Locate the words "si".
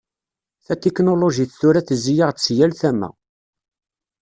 2.43-2.53